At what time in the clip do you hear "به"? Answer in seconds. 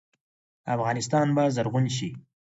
1.35-1.43